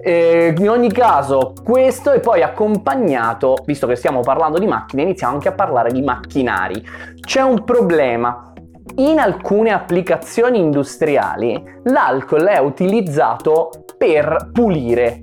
[0.00, 5.34] E in ogni caso questo è poi accompagnato, visto che stiamo parlando di macchine, iniziamo
[5.34, 6.84] anche a parlare di macchinari.
[7.20, 8.52] C'è un problema.
[8.98, 15.18] In alcune applicazioni industriali l'alcol è utilizzato per pulire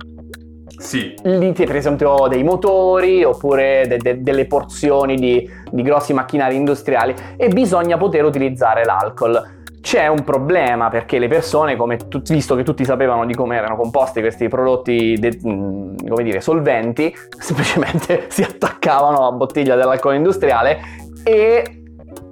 [0.78, 1.14] sì.
[1.22, 7.14] Lì per esempio dei motori oppure de- de- delle porzioni di, di grossi macchinari industriali
[7.36, 9.52] e bisogna poter utilizzare l'alcol.
[9.80, 11.76] C'è un problema perché le persone,
[12.08, 17.14] tu- visto che tutti sapevano di come erano composti questi prodotti, de- come dire, solventi,
[17.38, 20.78] semplicemente si attaccavano alla bottiglia dell'alcol industriale
[21.22, 21.82] e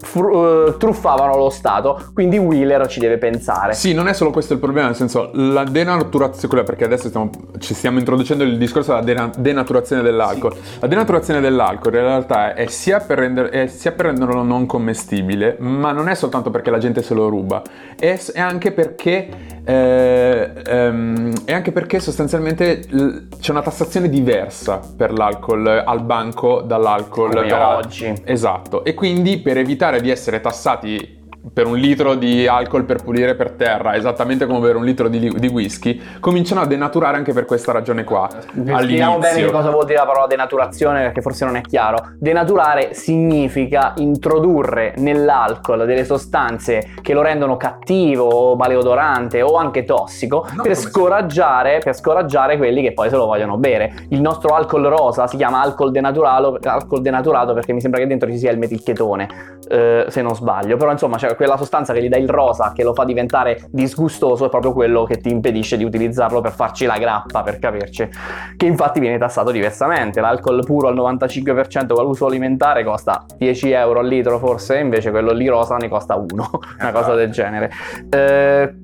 [0.02, 3.74] fr- uh, truffavano lo Stato, quindi Wheeler ci deve pensare.
[3.74, 7.74] Sì, non è solo questo il problema, nel senso la denaturazione, perché adesso stiamo, ci
[7.74, 10.54] stiamo introducendo il discorso della dena- denaturazione dell'alcol.
[10.54, 10.80] Sì.
[10.80, 15.56] La denaturazione dell'alcol in realtà è sia, per render, è sia, per renderlo non commestibile,
[15.58, 17.62] ma non è soltanto perché la gente se lo ruba,
[17.98, 19.28] è, è anche perché
[19.64, 27.30] eh, ehm, anche perché sostanzialmente l- c'è una tassazione diversa per l'alcol al banco dall'alcol
[27.30, 28.12] Come per oggi.
[28.24, 31.21] Esatto, e quindi per evitare di essere tassati
[31.52, 35.18] per un litro di alcol per pulire per terra, esattamente come per un litro di,
[35.36, 38.28] di whisky, cominciano a denaturare anche per questa ragione qua.
[38.30, 42.12] Spieghiamo bene che cosa vuol dire la parola denaturazione perché forse non è chiaro.
[42.18, 50.62] Denaturare significa introdurre nell'alcol delle sostanze che lo rendono cattivo, maleodorante o anche tossico no,
[50.62, 54.06] per, scoraggiare, per scoraggiare quelli che poi se lo vogliono bere.
[54.10, 58.30] Il nostro alcol rosa si chiama alcol denaturato, alcol denaturato perché mi sembra che dentro
[58.30, 60.76] ci sia il metilchetone, eh, se non sbaglio.
[60.76, 64.46] Però insomma c'è quella sostanza che gli dà il rosa che lo fa diventare disgustoso
[64.46, 68.08] è proprio quello che ti impedisce di utilizzarlo per farci la grappa, per capirci.
[68.56, 70.20] Che infatti viene tassato diversamente.
[70.20, 75.32] L'alcol puro al 95% con l'uso alimentare costa 10 euro al litro forse, invece quello
[75.32, 77.70] lì rosa ne costa 1, una cosa del genere.
[78.10, 78.74] Eh,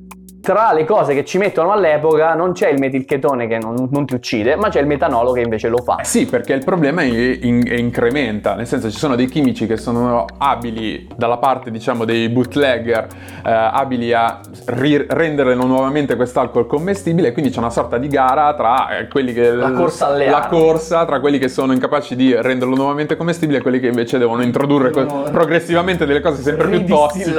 [0.49, 4.15] tra le cose che ci mettono all'epoca non c'è il metilchetone che non, non, ti
[4.15, 5.99] uccide, ma c'è il metanolo che invece lo fa.
[6.01, 9.77] Sì, perché il problema è, in, è incrementa, nel senso ci sono dei chimici che
[9.77, 13.09] sono abili dalla parte diciamo dei bootlegger,
[13.45, 18.97] eh, abili a ri- rendere nuovamente quest'alcol commestibile, quindi c'è una sorta di gara tra
[18.97, 19.51] eh, quelli che...
[19.51, 23.61] La corsa alle La corsa tra quelli che sono incapaci di renderlo nuovamente commestibile e
[23.61, 27.35] quelli che invece devono introdurre no, progressivamente delle cose sempre più tossiche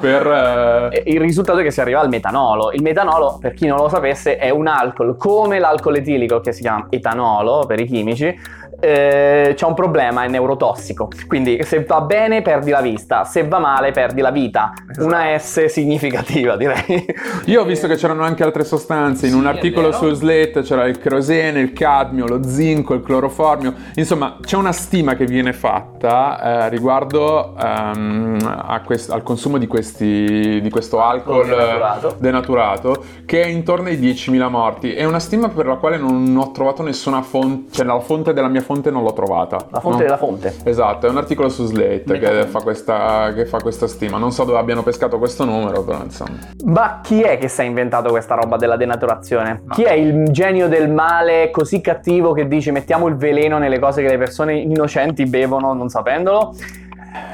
[0.00, 0.90] per...
[0.92, 1.02] Eh...
[1.12, 2.72] Il risultato è che si arriva al metanolo metanolo.
[2.72, 6.62] Il metanolo, per chi non lo sapesse, è un alcol come l'alcol etilico che si
[6.62, 8.34] chiama etanolo per i chimici,
[8.80, 11.08] eh, c'è un problema, è neurotossico.
[11.26, 14.72] Quindi se va bene perdi la vista, se va male perdi la vita.
[14.88, 15.06] Esatto.
[15.06, 17.06] Una S significativa direi.
[17.46, 20.86] Io ho visto che c'erano anche altre sostanze, in sì, un articolo su Slate c'era
[20.86, 26.64] il kerosene, il cadmio, lo zinco, il cloroformio, insomma c'è una stima che viene fatta
[26.66, 28.38] eh, riguardo um,
[28.84, 32.16] quest- al consumo di, questi, di questo alcol denaturato.
[32.18, 34.92] denaturato che è intorno ai 10.000 morti.
[34.92, 38.48] È una stima per la quale non ho trovato nessuna fonte, cioè la fonte della
[38.48, 39.56] mia fonte non l'ho trovata.
[39.70, 40.04] La fonte no?
[40.04, 40.54] della fonte.
[40.62, 44.16] Esatto, è un articolo su Slate che fa, questa, che fa, questa, stima.
[44.16, 46.38] Non so dove abbiano pescato questo numero, però insomma.
[46.66, 49.62] Ma chi è che si è inventato questa roba della denaturazione?
[49.64, 49.74] No.
[49.74, 54.02] Chi è il genio del male così cattivo che dice mettiamo il veleno nelle cose
[54.02, 56.54] che le persone innocenti bevono non sapendolo?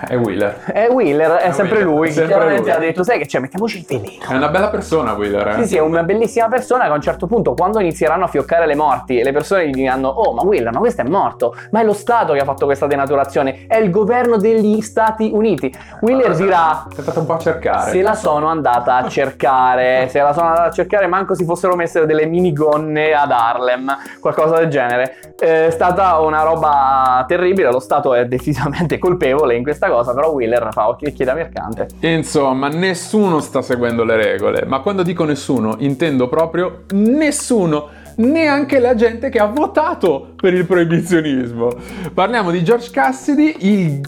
[0.09, 0.65] È Wheeler.
[0.73, 2.09] È Wheeler, è, È sempre Wheeler, lui.
[2.09, 2.71] è sempre Chiaramente lui.
[2.73, 4.25] ha detto, sai che c'è, mettiamoci il veleno.
[4.29, 5.55] È una bella persona Wheeler, eh?
[5.63, 8.67] Sì, sì, è una bellissima persona che a un certo punto, quando inizieranno a fioccare
[8.67, 11.55] le morti, le persone gli diranno: Oh, ma Wheeler, ma questo è morto.
[11.73, 13.67] Ma è lo Stato che ha fatto questa denaturazione.
[13.67, 15.73] È il governo degli Stati Uniti.
[16.01, 17.91] Wheeler dirà: Sei andato un po' a cercare.
[17.91, 21.75] Se la sono andata a cercare, se la sono andata a cercare, manco si fossero
[21.77, 25.17] messe delle minigonne ad Harlem, qualcosa del genere.
[25.39, 27.71] È stata una roba terribile.
[27.71, 31.89] Lo Stato è decisamente colpevole in questa cosa, però Wheeler fa occhi da mercante.
[32.01, 38.95] Insomma, nessuno sta seguendo le regole, ma quando dico nessuno intendo proprio nessuno, neanche la
[38.95, 41.71] gente che ha votato per il proibizionismo.
[42.15, 44.01] Parliamo di George Cassidy, il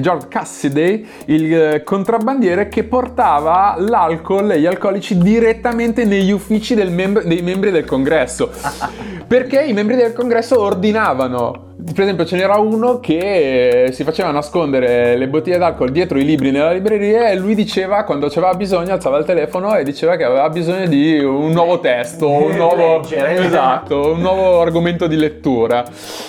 [0.00, 7.22] George Cassidy, il eh, contrabbandiere che portava l'alcol e gli alcolici direttamente negli uffici mem-
[7.22, 8.50] dei membri del congresso.
[9.26, 11.74] Perché i membri del congresso ordinavano.
[11.78, 16.24] Per esempio, ce n'era uno che eh, si faceva nascondere le bottiglie d'alcol dietro i
[16.24, 20.24] libri nella libreria e lui diceva quando c'aveva bisogno, alzava il telefono e diceva che
[20.24, 23.44] aveva bisogno di un nuovo testo, un nuovo, Leggere.
[23.44, 25.84] esatto, un nuovo argomento di lettura.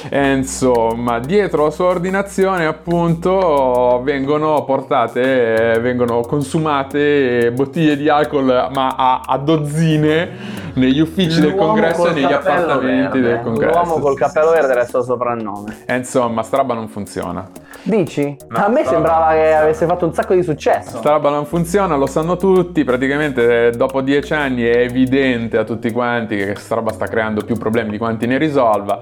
[0.09, 8.67] E insomma, dietro la sua ordinazione, appunto, vengono portate, eh, vengono consumate bottiglie di alcol,
[8.73, 13.21] ma a, a dozzine negli uffici del L'uomo congresso e negli appartamenti verde.
[13.21, 13.73] del congresso.
[13.73, 14.91] L'uomo col cappello verde sì.
[15.03, 15.77] suo soprannome.
[15.85, 17.47] E insomma, sta roba non funziona.
[17.83, 18.35] Dici?
[18.49, 20.97] No, a me no, sembrava che avesse fatto un sacco di successo.
[20.97, 25.63] Sta roba non funziona, lo sanno tutti, praticamente eh, dopo dieci anni è evidente a
[25.63, 28.99] tutti quanti che sta roba sta creando più problemi di quanti ne risolva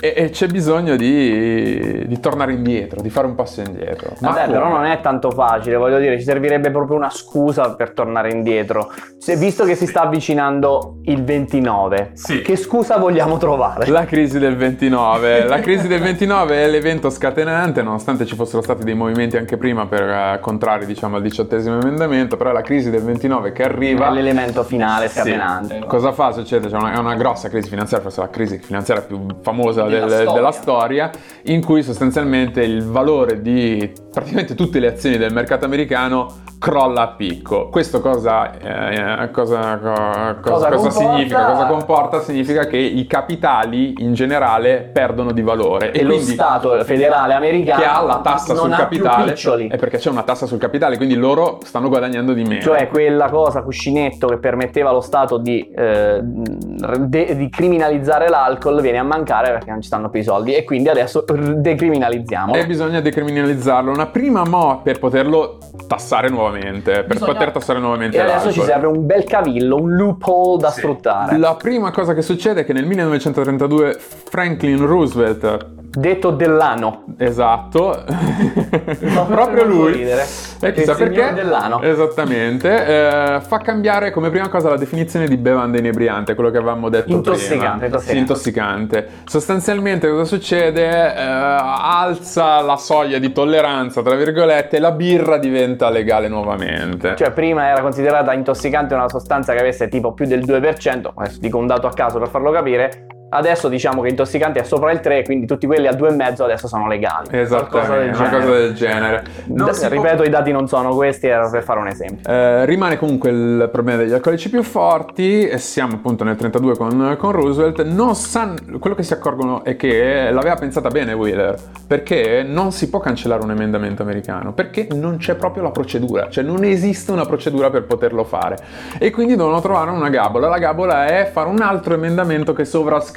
[0.00, 4.12] e, e c'è bisogno di, di tornare indietro, di fare un passo indietro.
[4.18, 4.52] Vabbè, come?
[4.52, 8.90] però non è tanto facile, voglio dire, ci servirebbe proprio una scusa per tornare indietro.
[9.18, 12.40] Se, visto che si sta avvicinando il 29, Sì.
[12.42, 13.86] che scusa vogliamo trovare?
[13.90, 15.44] La crisi del 29.
[15.46, 19.86] La crisi del 29 è l'evento scatenante, nonostante ci fossero stati dei movimenti anche prima
[19.86, 24.08] per eh, contrari, diciamo, al diciottesimo emendamento, però la crisi del 29 che arriva.
[24.08, 25.16] È l'elemento finale Sì.
[25.16, 25.84] scatenante.
[25.86, 26.32] Cosa fa?
[26.32, 26.68] Succede?
[26.68, 30.14] C'è una, è una grossa crisi finanziaria, forse la crisi finanziaria più famosa Della del-
[30.20, 30.32] storia.
[30.32, 31.10] della storia,
[31.44, 37.08] in cui sostanzialmente il valore di praticamente tutte le azioni del mercato americano crolla a
[37.14, 37.68] picco.
[37.70, 41.44] Questo cosa, eh, cosa, co- cosa- Cosa cosa significa?
[41.52, 42.20] Cosa comporta?
[42.20, 47.80] Significa che i capitali in generale perdono di valore E, lo quindi Stato federale americano
[47.80, 49.32] che ha la tassa sul capitale
[49.68, 52.60] è perché c'è una tassa sul capitale, quindi loro stanno guadagnando di meno.
[52.60, 58.98] Cioè quella cosa cuscinetto che permetteva allo Stato di, eh, de- di criminalizzare l'alcol viene
[58.98, 62.54] a mancare perché non ci stanno più i soldi e quindi adesso decriminalizziamo.
[62.54, 63.92] E bisogna decriminalizzarlo.
[64.00, 68.60] Una prima mo per poterlo tassare nuovamente, per Bisogna- poter tassare nuovamente E adesso ci
[68.60, 68.64] l'alcol.
[68.64, 71.36] serve un bel cavillo, un loophole da sfruttare.
[71.36, 77.02] La prima cosa che succede è che nel 1932 Franklin Roosevelt, Detto dell'ano.
[77.18, 78.04] esatto,
[79.28, 80.22] proprio lui, ridere.
[80.22, 81.82] e chissà Il signor perché, Dell'ano.
[81.82, 86.88] esattamente, eh, fa cambiare come prima cosa la definizione di bevanda inebriante, quello che avevamo
[86.90, 87.86] detto Intossicante, prima.
[87.86, 88.12] intossicante.
[88.12, 89.08] Sì, intossicante.
[89.24, 90.86] Sostanzialmente cosa succede?
[91.12, 97.14] Eh, alza la soglia di tolleranza, tra virgolette, la birra diventa legale nuovamente.
[97.16, 101.58] Cioè prima era considerata intossicante una sostanza che avesse tipo più del 2%, adesso dico
[101.58, 105.24] un dato a caso per farlo capire, adesso diciamo che intossicante è sopra il 3,
[105.24, 107.28] quindi tutti quelli a 2,5 adesso sono legali.
[107.30, 108.40] Esattamente, una genere.
[108.44, 109.24] cosa del genere.
[109.46, 112.30] Non D- si può- ripeto, i dati non sono questi, era per fare un esempio.
[112.30, 117.16] Eh, rimane comunque il problema degli alcolici più forti, e siamo appunto nel 32 con,
[117.18, 122.42] con Roosevelt, non san- quello che si accorgono è che l'aveva pensata bene Wheeler, perché
[122.46, 126.64] non si può cancellare un emendamento americano, perché non c'è proprio la procedura, cioè non
[126.64, 128.56] esiste una procedura per poterlo fare,
[128.98, 132.64] e quindi devono trovare una gabola, la gabola è fare un altro emendamento che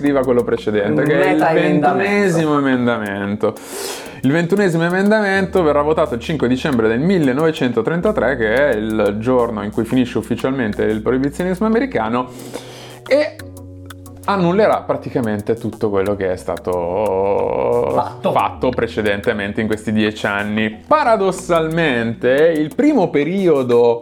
[0.04, 3.54] sovrascriva quello precedente, che è il ventunesimo emendamento.
[4.22, 9.72] Il ventunesimo emendamento verrà votato il 5 dicembre del 1933, che è il giorno in
[9.72, 12.30] cui finisce ufficialmente il proibizionismo americano,
[13.08, 13.36] e
[14.26, 18.32] annullerà praticamente tutto quello che è stato Fatto.
[18.32, 20.80] fatto precedentemente in questi dieci anni.
[20.88, 24.02] Paradossalmente, il primo periodo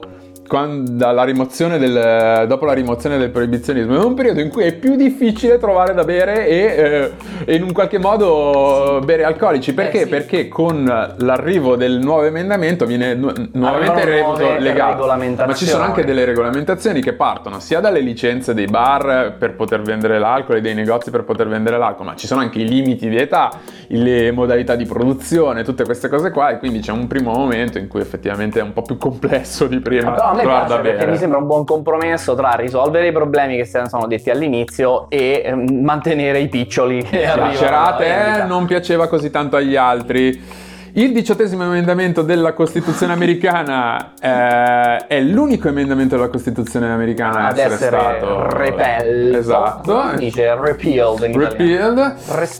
[0.51, 4.73] quando- dalla rimozione del, dopo la rimozione del proibizionismo è un periodo in cui è
[4.73, 7.13] più difficile trovare da bere e,
[7.45, 10.01] eh, in un qualche modo bere alcolici perché?
[10.01, 10.09] Eh, sì.
[10.09, 10.83] perché con
[11.19, 15.51] l'arrivo del nuovo emendamento viene nu- nuovamente reputo regolamentazioni.
[15.51, 19.79] ma ci sono anche delle regolamentazioni che partono sia dalle licenze dei bar per poter
[19.83, 23.07] vendere l'alcol e dei negozi per poter vendere l'alcol ma ci sono anche i limiti
[23.07, 23.51] di età
[23.87, 27.87] le modalità di produzione tutte queste cose qua e quindi c'è un primo momento in
[27.87, 31.11] cui effettivamente è un po' più complesso di prima Però a me trovare piace bere
[31.11, 35.83] mi sembra un buon compromesso tra risolvere i problemi che sono detti all'inizio e ehm,
[35.83, 38.45] mantenere i piccioli che arrivano piacerà a dalla te, vendita.
[38.45, 40.69] non piaceva così tanto agli altri.
[40.93, 47.73] Il diciottesimo emendamento della Costituzione americana eh, è l'unico emendamento della Costituzione americana Ad essere,
[47.75, 49.35] essere stato repelled.
[49.35, 50.03] Esatto.
[50.17, 51.39] Dice repealed in.
[51.39, 52.15] Repealed.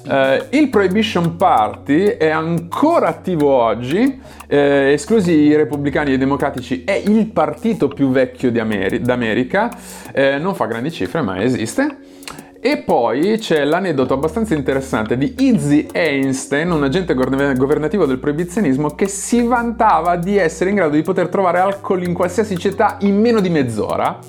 [0.07, 6.85] Eh, il Prohibition Party è ancora attivo oggi, eh, esclusi i repubblicani e i democratici,
[6.85, 9.69] è il partito più vecchio di Ameri- d'America,
[10.13, 11.97] eh, non fa grandi cifre ma esiste.
[12.63, 19.07] E poi c'è l'aneddoto abbastanza interessante di Izzy Einstein, un agente governativo del proibizionismo, che
[19.07, 23.39] si vantava di essere in grado di poter trovare alcol in qualsiasi città in meno
[23.39, 24.19] di mezz'ora.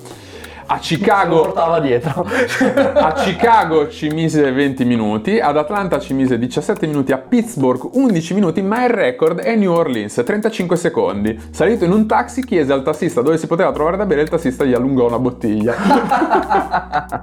[0.65, 2.25] A Chicago portava dietro.
[2.95, 8.33] a Chicago ci mise 20 minuti, ad Atlanta ci mise 17 minuti, a Pittsburgh 11
[8.33, 11.39] minuti, ma il record è New Orleans, 35 secondi.
[11.51, 14.63] Salito in un taxi, chiese al tassista dove si poteva trovare da bere, il tassista
[14.63, 15.75] gli allungò una bottiglia.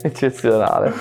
[0.00, 0.92] Eccezionale.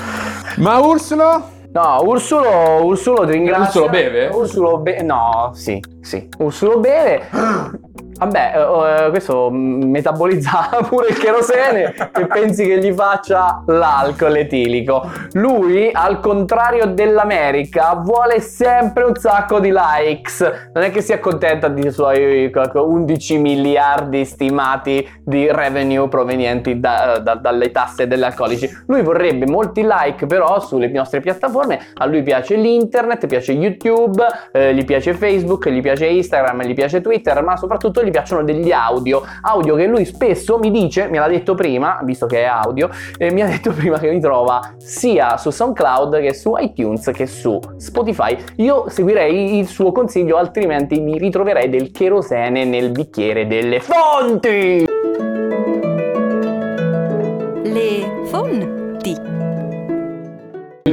[0.57, 1.61] ma Ursulo?
[1.73, 3.81] No, Ursulo, Ursulo ti ringrazio.
[3.81, 4.27] Ursulo beve?
[4.27, 5.01] Ursulo beve.
[5.01, 6.29] No, sì, sì.
[6.37, 7.29] Ursulo beve.
[8.17, 15.09] Vabbè, eh, eh, questo metabolizza pure il kerosene e pensi che gli faccia l'alcol etilico.
[15.33, 20.69] Lui, al contrario dell'America, vuole sempre un sacco di likes.
[20.73, 27.35] Non è che si accontenta dei suoi 11 miliardi stimati di revenue provenienti da- da-
[27.35, 28.69] dalle tasse degli alcolici.
[28.87, 31.79] Lui vorrebbe molti like però sulle nostre piattaforme.
[31.95, 37.01] A lui piace l'internet, piace YouTube, eh, gli piace Facebook, gli piace Instagram, gli piace
[37.01, 39.23] Twitter, ma soprattutto gli piacciono degli audio.
[39.41, 43.31] Audio che lui spesso mi dice, me l'ha detto prima, visto che è audio, eh,
[43.31, 47.59] mi ha detto prima che mi trova sia su SoundCloud che su iTunes che su
[47.77, 48.37] Spotify.
[48.57, 54.85] Io seguirei il suo consiglio, altrimenti mi ritroverei del kerosene nel bicchiere delle fonti.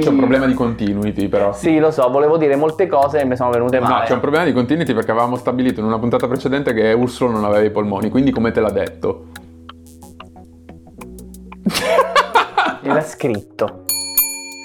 [0.01, 1.53] C'è un problema di continuity però.
[1.53, 4.07] Sì, lo so, volevo dire molte cose e mi sono venute No, male.
[4.07, 7.45] c'è un problema di continuity perché avevamo stabilito in una puntata precedente che Ursulo non
[7.45, 9.27] aveva i polmoni, quindi come te l'ha detto?
[12.83, 13.85] L'ha scritto.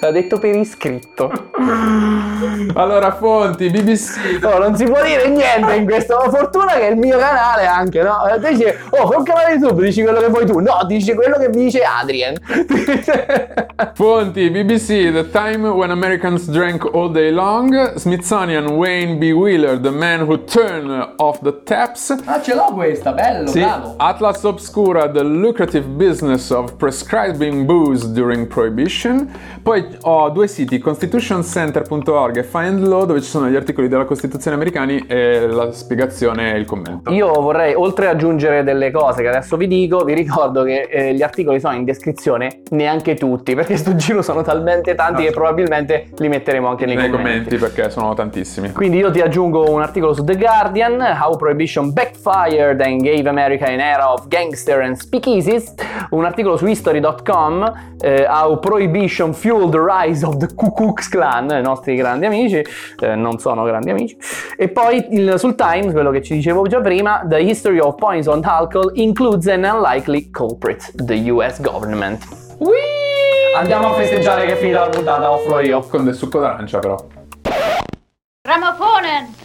[0.06, 1.32] L'ha detto per iscritto.
[2.76, 6.20] Allora, fonti, BBC, Oh, non si può dire niente in questo.
[6.30, 8.18] Fortuna che è il mio canale anche, no?
[8.40, 10.60] Te dici, oh, con canale YouTube dici quello che vuoi tu.
[10.60, 12.36] No, dici quello che dice Adrian.
[13.96, 19.32] Fonti BBC, The Time When Americans Drank All Day Long, Smithsonian Wayne B.
[19.32, 23.66] Wheeler, The Man Who Turned Off the Taps, ah, ce l'ho questa, bello, sì,
[23.98, 29.30] Atlas Obscura, The Lucrative Business of Prescribing Booze During Prohibition.
[29.64, 34.56] Poi ho due siti, constitutioncenter.org e Find Law, dove ci sono gli articoli della Costituzione
[34.56, 37.12] americani e la spiegazione e il commento.
[37.12, 41.14] Io vorrei, oltre ad aggiungere delle cose che adesso vi dico, vi ricordo che eh,
[41.14, 45.28] gli articoli sono in descrizione, neanche tutti, perché sto giro sono talmente tanti Ah, che
[45.28, 45.34] sì.
[45.34, 47.32] probabilmente li metteremo anche nei, nei commenti.
[47.32, 48.72] commenti perché sono tantissimi.
[48.72, 53.66] Quindi io ti aggiungo un articolo su The Guardian, How Prohibition Backfired and Gave America
[53.66, 55.74] an Era of Gangster and Speakeasies,
[56.12, 61.62] un articolo su History.com, eh, How Prohibition Fueled Rise of the Ku Klux Klan, i
[61.62, 62.64] nostri grandi amici,
[63.00, 64.18] eh, non sono grandi amici.
[64.58, 68.28] E poi il, sul Times, quello che ci dicevo già prima, The History of Points
[68.28, 72.24] Alcohol includes an unlikely culprit, the US government.
[72.58, 73.54] Whee!
[73.56, 75.80] Andiamo a festeggiare che è finita la puntata, offro io.
[75.82, 76.98] Con del succo d'arancia però.
[78.42, 79.45] Ramophonen!